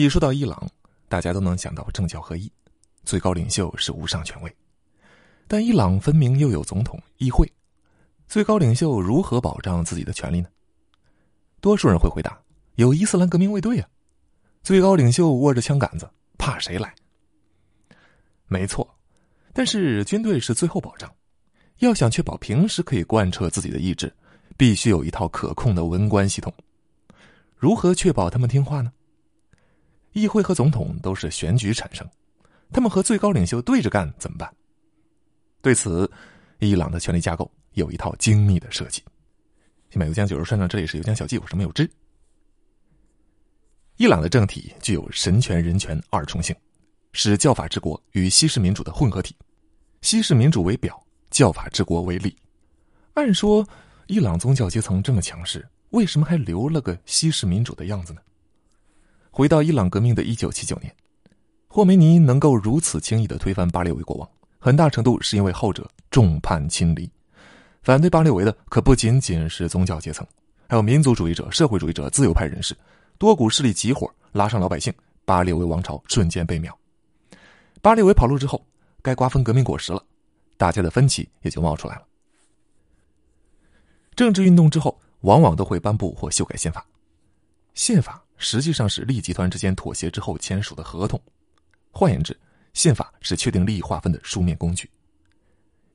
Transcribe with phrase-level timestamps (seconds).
[0.00, 0.66] 一说到伊朗，
[1.08, 2.50] 大家都能想到政教合一，
[3.04, 4.56] 最高领袖是无上权威。
[5.46, 7.50] 但伊朗分明又有总统、议会，
[8.26, 10.48] 最高领袖如何保障自己的权利呢？
[11.60, 12.40] 多数人会回答：
[12.76, 13.88] 有伊斯兰革命卫队啊，
[14.62, 16.08] 最高领袖握着枪杆子，
[16.38, 16.94] 怕谁来？
[18.46, 18.88] 没错，
[19.52, 21.12] 但是军队是最后保障。
[21.80, 24.10] 要想确保平时可以贯彻自己的意志，
[24.56, 26.52] 必须有一套可控的文官系统。
[27.56, 28.92] 如何确保他们听话呢？
[30.12, 32.08] 议会和总统都是选举产生，
[32.72, 34.52] 他们和最高领袖对着干怎么办？
[35.62, 36.10] 对此，
[36.58, 39.02] 伊朗的权力架构有一套精密的设计。
[39.90, 41.88] 新百油江九十川长，这里是油江小记，我是没有知。
[43.96, 46.56] 伊朗的政体具有神权、人权二重性，
[47.12, 49.36] 是教法治国与西式民主的混合体。
[50.00, 51.00] 西式民主为表，
[51.30, 52.34] 教法治国为里。
[53.14, 53.66] 按说，
[54.06, 58.20] 伊朗宗教阶层这么强势，为什么还留了个西式民主的样子呢？
[59.30, 60.92] 回到伊朗革命的一九七九年，
[61.68, 64.28] 霍梅尼能够如此轻易的推翻巴列维国王，
[64.58, 67.08] 很大程度是因为后者众叛亲离。
[67.82, 70.26] 反对巴列维的可不仅仅是宗教阶层，
[70.68, 72.76] 还有民族主义者、社会主义者、自由派人士，
[73.18, 74.92] 多股势力集火拉上老百姓，
[75.24, 76.76] 巴列维王朝瞬间被秒。
[77.80, 78.62] 巴列维跑路之后，
[79.00, 80.04] 该瓜分革命果实了，
[80.56, 82.02] 大家的分歧也就冒出来了。
[84.16, 86.84] 政治运动之后，往往都会颁布或修改宪法，
[87.74, 88.22] 宪法。
[88.40, 91.20] 实际上是利益集团之间妥协之后签署的合同。
[91.92, 92.36] 换言之，
[92.72, 94.90] 宪法是确定利益划分的书面工具。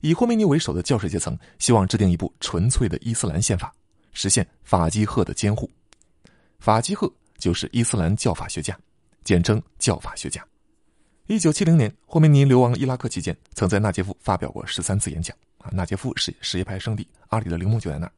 [0.00, 3.74] 以霍梅尼为首的教士阶层希望制定一部纯粹的伊斯兰宪法，
[4.12, 5.68] 实现法基赫的监护。
[6.60, 8.78] 法基赫就是伊斯兰教法学家，
[9.24, 10.46] 简称教法学家。
[11.26, 15.36] 一九七零年，霍梅尼流亡伊拉克期间，曾在纳杰夫发表过十三次演讲。
[15.58, 18.12] 啊，纳杰夫是什叶派圣地，阿里的陵墓就在那儿。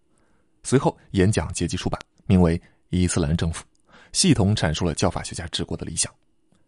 [0.62, 2.58] 随后，演讲结集出版，名为
[2.90, 3.64] 《伊斯兰政府》。
[4.12, 6.12] 系统阐述了教法学家治国的理想，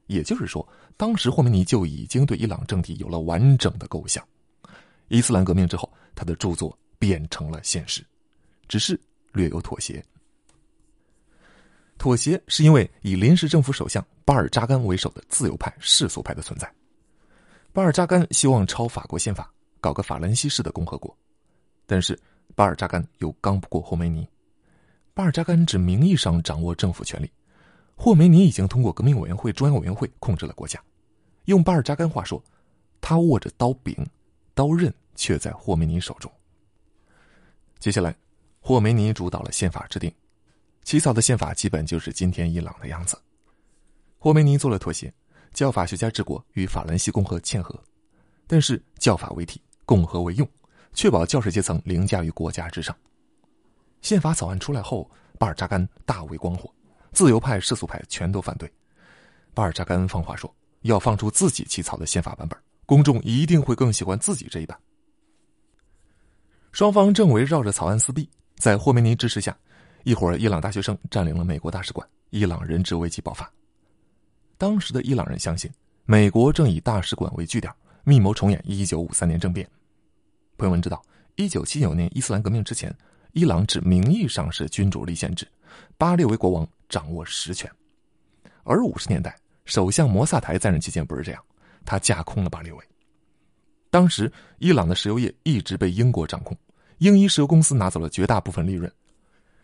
[0.06, 4.26] 也就是说，当时霍梅尼就已经对伊朗政体有了完整的构想。
[5.08, 8.04] 伊斯兰革命之后，他的著作变成了现实，
[8.68, 9.00] 只是
[9.32, 10.04] 略有妥协。
[11.98, 16.72] 妥协是因为以临时政府首相巴尔扎干为首的自由派世俗派的存在。
[17.72, 21.16] 巴尔扎干希望抄法国宪法，搞个法兰西式的共和国，
[21.86, 22.18] 但是
[22.54, 24.26] 巴尔扎干又刚不过霍梅尼。
[25.12, 27.30] 巴尔扎干只名义上掌握政府权力，
[27.96, 30.82] 霍梅尼已经通过革命委员会、中央委员会控制了国家。
[31.46, 32.42] 用巴尔扎干话说，
[33.00, 33.94] 他握着刀柄，
[34.54, 36.30] 刀刃却在霍梅尼手中。
[37.78, 38.14] 接下来，
[38.60, 40.12] 霍梅尼主导了宪法制定，
[40.84, 43.18] 起草的宪法基本就是今天伊朗的样子。
[44.18, 45.12] 霍梅尼做了妥协，
[45.52, 47.78] 教法学家治国与法兰西共和嵌合，
[48.46, 50.48] 但是教法为体，共和为用，
[50.92, 52.96] 确保教士阶层凌驾于国家之上。
[54.02, 56.72] 宪法草案出来后，巴尔扎干大为光火，
[57.12, 58.70] 自由派、世俗派全都反对。
[59.52, 60.52] 巴尔扎干放话说，
[60.82, 64.78] 要放出自己起草的宪法版本，公众一定会更喜欢自己这一版。
[66.72, 69.56] 双方正围绕着草案撕逼，在霍梅尼支持下，
[70.04, 73.50] 一伙伊朗大学生占领了美国大使馆，伊朗人质危机爆发。
[74.56, 75.70] 当时的伊朗人相信，
[76.04, 77.72] 美国正以大使馆为据点，
[78.04, 79.68] 密谋重演一九五三年政变。
[80.56, 81.02] 朋友们知道，
[81.36, 82.94] 一九七九年伊斯兰革命之前。
[83.32, 85.46] 伊朗只名义上是君主立宪制，
[85.96, 87.70] 巴列维国王掌握实权。
[88.64, 91.42] 而五十年代，首相摩萨台在任期间不是这样，
[91.84, 92.84] 他架空了巴列维。
[93.90, 96.56] 当时，伊朗的石油业一直被英国掌控，
[96.98, 98.90] 英伊石油公司拿走了绝大部分利润。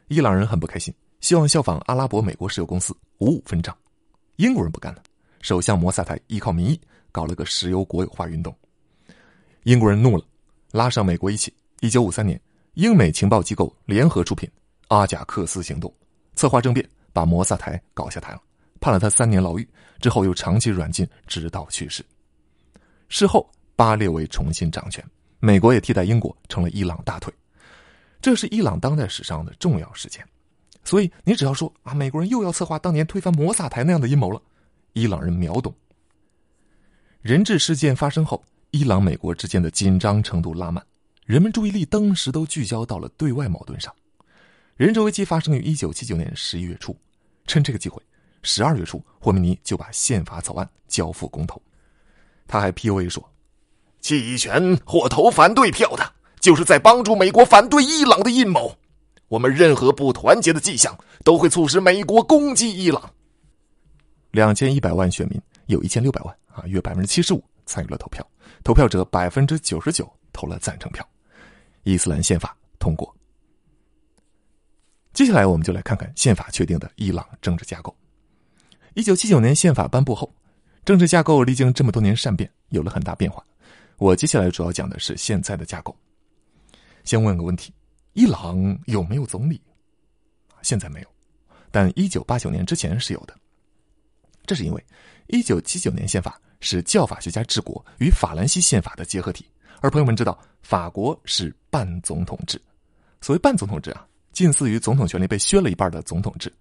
[0.09, 3.77] 伊朗人很不开心，希望效仿阿拉伯、美国石油公司五五分账。
[4.37, 5.03] 英国人不干了，
[5.43, 8.57] 首相摩萨台依靠民意搞了个石油国有化运动。
[9.65, 10.25] 英国人怒了，
[10.71, 11.53] 拉上美国一起。
[11.81, 12.41] 一九五三年。
[12.77, 14.47] 英美情报机构联合出品
[14.89, 15.91] 《阿贾克斯行动》，
[16.39, 18.43] 策划政变，把摩萨台搞下台了，
[18.81, 19.67] 判了他三年牢狱。
[19.99, 22.05] 之后又长期软禁，直到去世。
[23.09, 25.03] 事后，巴列维重新掌权，
[25.41, 27.33] 美国也替代英国成了伊朗大腿。
[28.21, 30.23] 这是伊朗当代史上的重要事件。
[30.85, 34.39] 所以，你只要说啊，美国人又要策划当年推翻摩萨台那样的阴谋了，
[34.93, 35.75] 伊朗人秒懂。
[37.23, 40.85] 人质事件发生后，伊朗美国之间的紧张程度拉满。
[41.27, 43.93] 人们注意力当时都聚焦到了对外矛盾上。
[44.77, 46.97] 人质危机发生于一九七九年十一月初，
[47.49, 48.01] 趁这个机会，
[48.45, 51.61] 十二月初，霍梅尼就把宪法草案交付公投。
[52.47, 53.29] 他还 P U A 说
[54.01, 58.73] ：“弃权或投反对票的，就是在帮助美国反对伊朗的阴谋。
[59.27, 63.13] 我们任何不团结的迹象，都会促使美国攻击伊朗。”
[64.31, 68.25] 两千一百万选民，有一千六百万啊，约百分之七十五参与了投票，
[68.63, 71.05] 投票者百分之九十九投了赞成票。
[71.87, 73.17] 伊斯兰宪法通过。
[75.13, 77.97] 接下来，我们就来看看宪法确定的伊朗政治架构。
[78.95, 80.35] 一九七九年宪法颁布后，
[80.85, 83.41] 政治架构历经这么多年善变，有了很大变化。
[83.99, 85.97] 我接下来主要讲的是现在的架构。
[87.05, 87.73] 先问个问题：
[88.15, 89.63] 伊朗有没有总理？
[90.63, 91.09] 现在没有，
[91.71, 93.39] 但一九八九年之前是有的。
[94.45, 94.85] 这是因为
[95.29, 99.47] 一九七九年宪法是教法学家治国与法兰西宪法的结合体，
[99.81, 100.37] 而朋友们知道，
[100.67, 102.61] 法国是半总统制。
[103.21, 106.53] 所谓半总统制啊，近似于总统权力被削了一半的总统制，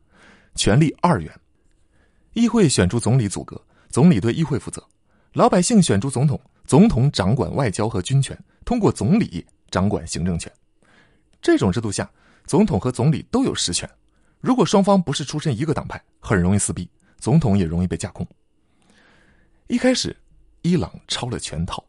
[0.53, 1.39] 权力二元，
[2.33, 3.59] 议会选出总理组阁，
[3.89, 4.87] 总理对议会负责，
[5.33, 6.39] 老百姓选出总统。
[6.67, 10.51] 总统掌管外交和军权，通过总理掌管行政权。
[11.41, 12.07] 这种制度下，
[12.45, 13.89] 总统和总理都有实权。
[14.39, 16.87] 如果双方不是出身一个党派，很容易撕逼，
[17.17, 18.27] 总统也容易被架空。
[19.65, 20.15] 一开始，
[20.61, 21.83] 伊朗抄了全套，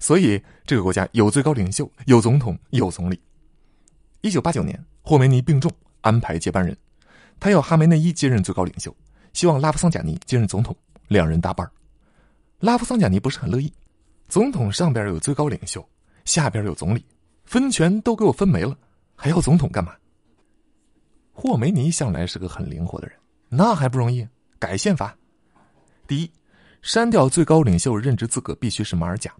[0.00, 3.20] 所以这个国家有最高领袖，有总统，有总理。
[4.22, 5.70] 一九八九年，霍梅尼病重，
[6.00, 6.76] 安排接班人，
[7.38, 8.94] 他要哈梅内伊接任最高领袖，
[9.34, 10.74] 希望拉夫桑贾尼接任总统，
[11.08, 11.70] 两人搭班
[12.58, 13.72] 拉夫桑贾尼不是很乐意。
[14.28, 15.86] 总统上边有最高领袖，
[16.24, 17.04] 下边有总理，
[17.44, 18.76] 分权都给我分没了，
[19.14, 19.94] 还要总统干嘛？
[21.32, 23.16] 霍梅尼向来是个很灵活的人，
[23.48, 24.26] 那还不容易？
[24.58, 25.16] 改宪法，
[26.06, 26.30] 第一，
[26.80, 29.34] 删掉最高领袖任职资格必须是马尔甲。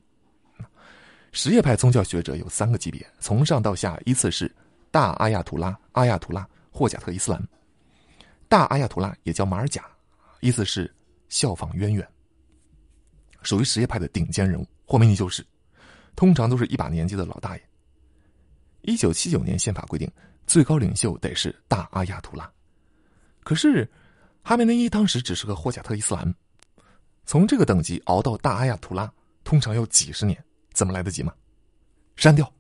[1.33, 4.53] 什叶派宗教学者有三个级别，从上到下依次是
[4.91, 7.41] 大阿亚图拉、阿亚图拉、霍贾特伊斯兰。
[8.49, 9.85] 大阿亚图拉也叫马尔甲，
[10.41, 10.93] 意思是
[11.29, 12.07] 效仿渊源，
[13.43, 14.67] 属于什叶派的顶尖人物。
[14.85, 15.47] 霍梅尼就是，
[16.17, 17.63] 通常都是一把年纪的老大爷。
[18.83, 20.11] 一九七九年宪法规定，
[20.49, 22.51] 最高领袖得是大阿亚图拉。
[23.45, 23.89] 可是，
[24.43, 26.35] 哈梅内伊当时只是个霍贾特伊斯兰，
[27.25, 29.09] 从这个等级熬到大阿亚图拉，
[29.45, 30.43] 通常要几十年，
[30.81, 31.35] 怎么来得及吗？
[32.17, 32.51] 删掉，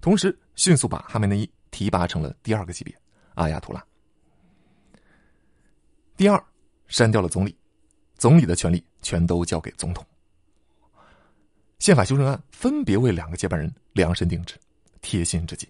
[0.00, 2.92] 同时迅速把哈梅内伊提拔成了第二个级别
[3.34, 3.86] 阿亚图拉。
[6.16, 6.44] 第二，
[6.88, 7.56] 删掉了总理，
[8.18, 10.04] 总理的权力全都交给总统。
[11.78, 14.56] 宪法修正案分别为两个接班人量身定制，
[15.00, 15.68] 贴心至极。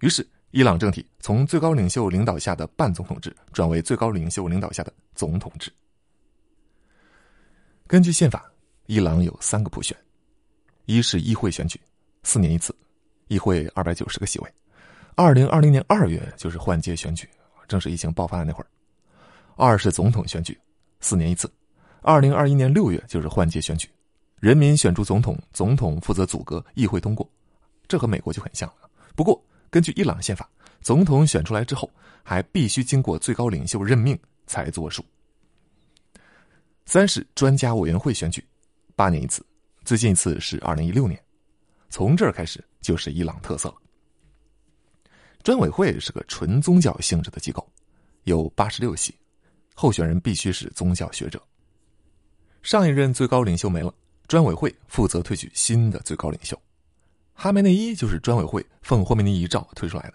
[0.00, 5.72] 于是，伊朗政体从最高领袖领导下的半总统制转为最高领袖领导下的总统制。
[7.86, 8.50] 根据宪法，
[8.86, 9.96] 伊朗有三个普选：
[10.88, 11.78] 一是议会选举，
[12.22, 12.74] 四年一次，
[13.26, 14.48] 议会二百九十个席位；
[15.16, 17.28] 二零二零年二月就是换届选举，
[17.68, 18.66] 正是疫情爆发的那会儿；
[19.54, 20.58] 二是总统选举，
[21.00, 21.52] 四年一次，
[22.00, 23.86] 二零二一年六月就是换届选举。
[24.40, 27.30] 人民选出总统，总统负责组阁，议会通过，
[27.86, 28.88] 这和美国就很像了。
[29.14, 29.38] 不过，
[29.68, 30.48] 根据伊朗宪法，
[30.80, 31.90] 总统选出来之后，
[32.22, 35.04] 还必须经过最高领袖任命才作数。
[36.86, 38.42] 三是专家委员会选举，
[38.96, 39.44] 八年一次，
[39.88, 41.18] 最近一次是二零一六年。
[41.88, 43.76] 从这儿开始就是伊朗特色了。
[45.42, 47.66] 专委会是个纯宗教性质的机构，
[48.24, 49.18] 有八十六席，
[49.74, 51.42] 候选人必须是宗教学者。
[52.60, 53.90] 上一任最高领袖没了。
[54.26, 56.60] 专委会负责推举新的最高领袖，
[57.32, 60.14] 哈梅内伊就是专委会奉霍梅尼遗诏推出来的，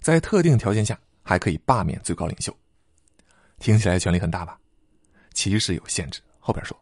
[0.00, 2.56] 在特定条件下还可以罢免最高领袖。
[3.58, 4.58] 听起来权力很大吧？
[5.34, 6.74] 其实有限制，后边说。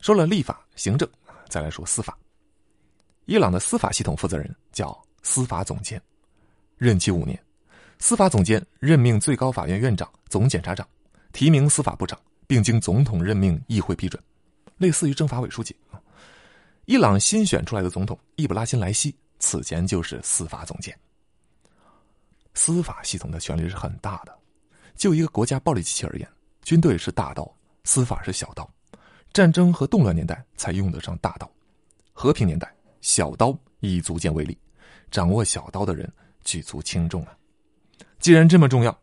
[0.00, 1.08] 说了立法、行政，
[1.48, 2.16] 再来说司法。
[3.26, 6.00] 伊朗的司法系统负责人叫司法总监，
[6.78, 7.38] 任期五年。
[7.98, 10.88] 司法总监任命最高法院院长、总检察长，
[11.32, 14.20] 提名司法部长，并经总统任命、议会批准。
[14.78, 15.76] 类似于政法委书记，
[16.86, 20.98] 伊朗新选出来的总统伊布拉辛莱西此前就是司法总监。
[22.54, 24.34] 司法系统的权力是很大的，
[24.96, 26.26] 就一个国家暴力机器而言，
[26.62, 27.54] 军队是大刀，
[27.84, 28.68] 司法是小刀。
[29.32, 31.50] 战争和动乱年代才用得上大刀，
[32.12, 34.56] 和平年代小刀已足见威力。
[35.10, 36.10] 掌握小刀的人
[36.44, 37.36] 举足轻重啊！
[38.20, 38.96] 既然这么重要，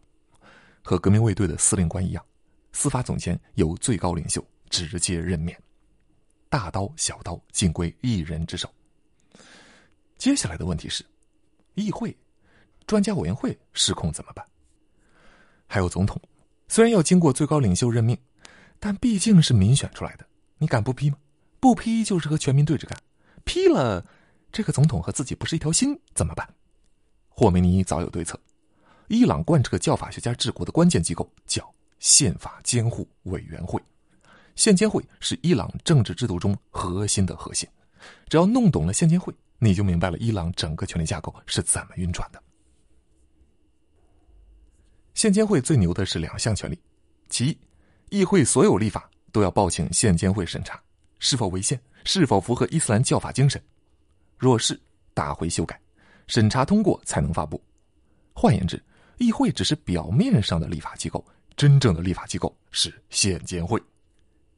[0.82, 2.26] 和革命卫队的司令官一样，
[2.72, 5.62] 司法总监由最高领袖直接任免。
[6.50, 8.70] 大刀小刀尽归一人之手。
[10.18, 11.06] 接下来的问题是，
[11.76, 12.16] 议会、
[12.86, 14.46] 专家委员会失控怎么办？
[15.68, 16.22] 还有总统，
[16.70, 18.18] 虽然要经过最高领袖任命，
[18.80, 20.26] 但毕竟是民选出来的，
[20.58, 21.18] 你敢不批吗？
[21.60, 22.98] 不批就是和全民对着干。
[23.44, 24.06] 批了，
[24.52, 26.48] 这个总统和自己不是一条心，怎么办？
[27.30, 28.40] 霍梅尼早有对策。
[29.08, 33.82] 伊朗贯彻教法学家治国的关键机构叫宪法监护委员会。
[34.56, 37.70] 宪监会是伊朗政治制度中核心的核心，
[38.28, 42.42] 只要弄懂了宪监会，你就明白了伊朗整个权力架构是怎么运转的。
[45.14, 46.80] 宪监会最牛的是两项权利：
[47.30, 47.58] 其一，
[48.10, 50.82] 议会所有立法都要报请宪监会审查，
[51.20, 53.62] 是否违宪，是否符合伊斯兰教法精神；
[54.38, 54.80] 若是，
[55.14, 55.80] 打回修改，
[56.28, 57.62] 审查通过才能发布。
[58.34, 58.82] 换言之，
[59.18, 61.26] 议会只是表面上的立法机构，
[61.58, 63.82] 真正的立法机构是县监会。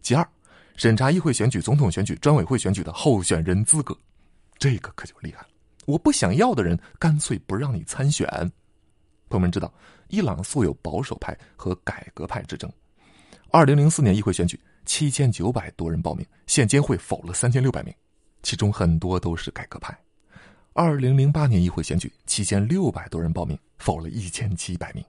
[0.01, 0.27] 其二，
[0.75, 3.97] 审查议会选举、总统选举、专委会选举的候选人资格，
[4.59, 5.47] 这个可就厉害了。
[5.85, 8.27] 我不想要的人，干脆不让你参选。
[9.27, 9.73] 朋友们知道，
[10.09, 12.71] 伊朗素有保守派和改革派之争。
[13.51, 17.93] 二零零四年议会选举，七千九百多人报名，县监会否了三千六百名，
[18.43, 19.97] 其中很多都是改革派。
[20.73, 25.03] 二零零八年议会选举，七千六百多人报名，否了一千七百名。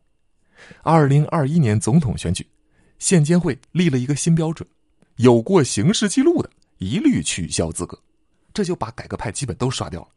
[0.83, 2.47] 二零二一年总统选举，
[2.99, 4.67] 县监会立了一个新标准，
[5.17, 7.99] 有过刑事记录的一律取消资格，
[8.55, 10.09] 这就把改革派基本都刷掉了。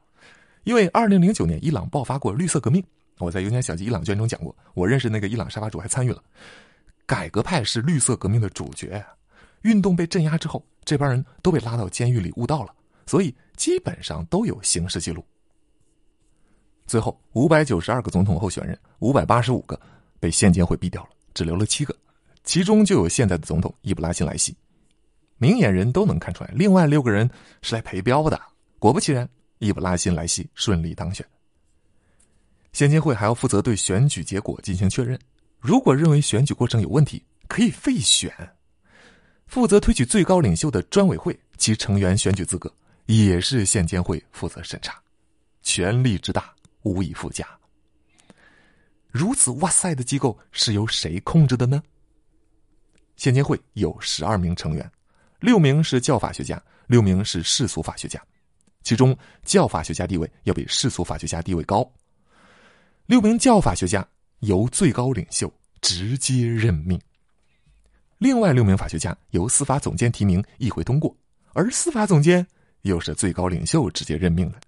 [0.63, 2.81] 因为二零零九年伊朗爆发过绿色革命，
[3.17, 6.23] 我在《有点小记伊朗卷》中讲过，我认识那个伊朗沙发主还参与了。
[7.05, 9.03] 改革派是绿色革命的主角，
[9.61, 12.73] 运动被镇压之后，这帮人都被拉到监狱里悟道了，
[13.05, 15.23] 所以基本上都有刑事记录。
[16.85, 19.79] 最后，五百九十二个总统候选人，五百八十五个
[20.19, 21.95] 被现监会毙掉了，只留了七个，
[22.43, 24.55] 其中就有现在的总统伊布拉辛莱西。
[25.37, 27.29] 明眼人都能看出来，另外六个人
[27.61, 28.39] 是来陪标的。
[28.79, 29.27] 果不其然，
[29.59, 31.25] 伊布拉辛莱西顺利当选。
[32.73, 35.17] 现监会还要负责对选举结果进行确认，
[35.63, 38.29] 如果认为选举过程有问题，可以废选。
[39.47, 42.69] 负责推举最高领袖的专委会，其成员选举资格
[43.05, 45.01] 也是县监会负责审查，
[45.61, 46.53] 权力之大。
[46.81, 47.47] 无以复加。
[49.09, 51.81] 如此哇塞的机构是由谁控制的呢？
[53.15, 54.91] 县监会有十二名成员，
[55.39, 58.21] 六名是教法学家，六名是世俗法学家。
[58.81, 61.89] 其中教法学家地位要比世俗法学家地位高。
[63.05, 64.05] 六名教法学家
[64.43, 66.99] 由最高领袖直接任命，
[68.17, 71.15] 另外六名法学家由司法总监提名，议会通过，
[71.53, 72.45] 而司法总监
[72.81, 74.59] 又是最高领袖直接任命的。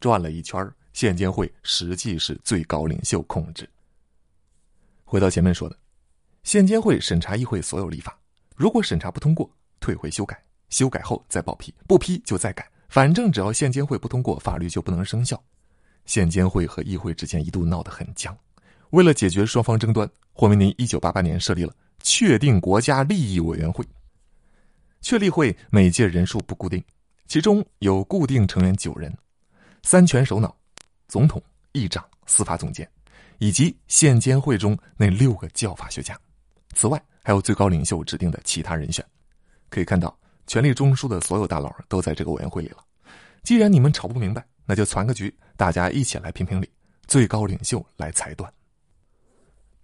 [0.00, 3.68] 转了一圈宪监会实际是最高领袖控制。
[5.04, 5.78] 回到前面说的，
[6.42, 8.18] 宪监会审查议会所有立法，
[8.56, 9.48] 如果审查不通过，
[9.78, 15.40] 退回修改，修改后再报批，不批就再改，反正只要宪监会不通过，法律就不能生效。
[16.06, 18.36] 宪监会和议会之间一度闹得很僵，
[18.92, 23.82] 为了解决双方争端，霍梅尼一九八八年设立了确定国家利益委员会。
[25.00, 26.82] 确立会每届人数不固定，
[27.26, 29.10] 其中有固定成员九人，
[29.82, 30.54] 三权首脑。
[31.08, 32.86] 总统、议长、司法总监，
[33.38, 36.18] 以及县监会中那六个教法学家，
[36.74, 39.02] 此外还有最高领袖指定的其他人选。
[39.70, 40.14] 可以看到，
[40.46, 42.84] 权力中枢的所有大佬都在这个委员会里了。
[43.42, 46.68] 既然你们吵不明白，那就攒个局，大家一起来评评理，
[47.06, 48.52] 最高领袖来裁断。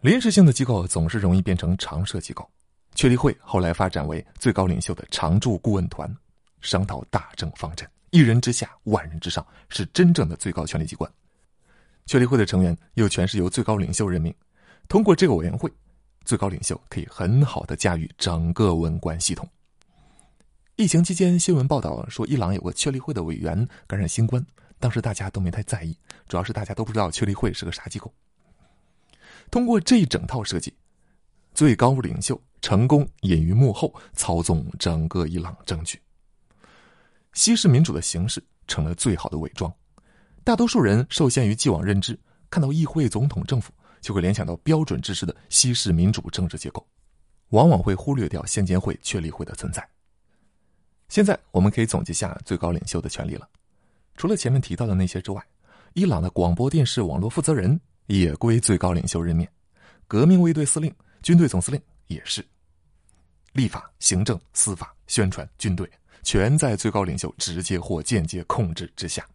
[0.00, 2.48] 临时性的机构总是容易变成常设机构，
[2.94, 6.08] 确立会后来发展为最高领袖的常驻顾问团，
[6.60, 7.88] 商讨大政方针。
[8.10, 11.10] 一人之下，万人之上，是真正的最高权力机关。
[12.06, 14.32] 确立会的成员又全是由最高领袖任命。
[14.88, 15.68] 通过这个委员会，
[16.24, 19.48] 最高领袖可以很好的驾驭整个文官系统。
[20.76, 24.46] 疫情期间，新闻报道说伊朗有个确立会的委员感染新冠，
[24.78, 28.14] 当时大家都没太在意，主要是大家都不知道确立会是个啥机构。
[29.50, 30.72] 通过这一整套设计，
[31.54, 36.00] 最高领袖成功隐于幕后，操纵整个伊朗政局。
[37.32, 39.72] 西式民主的形式成了最好的伪装，
[40.44, 42.18] 大多数人受限于既往认知，
[42.50, 46.86] 看到议会、总统、政府，就会联想到标准制式的西式民主政治结构，
[47.50, 49.86] 往往会忽略掉县监会、确立会的存在。
[51.08, 53.48] 现在我们可以总结下最高领袖的权利了，
[54.16, 55.42] 除了前面提到的那些之外，
[55.94, 59.46] 伊朗的广播电视网络负责人也归最高领袖任命，
[60.06, 62.44] 革命卫队司令、军队总司令也是，
[63.52, 65.88] 立法、行政、司法、宣传、军队。
[66.24, 69.26] 全在最高领袖直接或间接控制之下。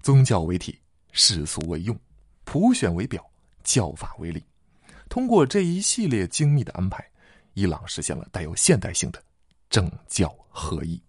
[0.00, 0.76] 宗教为体，
[1.12, 1.96] 世俗为用，
[2.44, 3.24] 普选为表，
[3.62, 4.42] 教法为理。
[5.08, 7.04] 通过这一系列精密的安排，
[7.54, 9.22] 伊朗实现了带有现代性的
[9.70, 11.00] 政教合一。